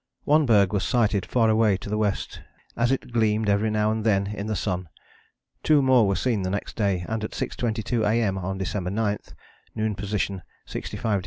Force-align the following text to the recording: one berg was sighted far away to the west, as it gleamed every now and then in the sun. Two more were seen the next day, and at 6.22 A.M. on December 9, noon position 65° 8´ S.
one 0.23 0.47
berg 0.47 0.73
was 0.73 0.83
sighted 0.83 1.27
far 1.27 1.47
away 1.47 1.77
to 1.77 1.87
the 1.87 1.95
west, 1.95 2.41
as 2.75 2.91
it 2.91 3.11
gleamed 3.13 3.47
every 3.47 3.69
now 3.69 3.91
and 3.91 4.03
then 4.03 4.25
in 4.25 4.47
the 4.47 4.55
sun. 4.55 4.89
Two 5.61 5.79
more 5.79 6.07
were 6.07 6.15
seen 6.15 6.41
the 6.41 6.49
next 6.49 6.75
day, 6.75 7.05
and 7.07 7.23
at 7.23 7.33
6.22 7.33 8.03
A.M. 8.09 8.35
on 8.35 8.57
December 8.57 8.89
9, 8.89 9.19
noon 9.75 9.93
position 9.93 10.41
65° 10.67 10.99
8´ 10.99 11.15
S. 11.17 11.19